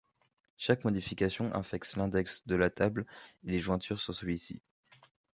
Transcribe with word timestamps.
Chaque 0.57 0.83
modification 0.83 1.53
affecte 1.53 1.95
l'index 1.95 2.47
de 2.47 2.55
la 2.55 2.71
table 2.71 3.05
et 3.45 3.51
les 3.51 3.59
jointures 3.59 3.99
sur 3.99 4.15
celui-ci. 4.15 4.59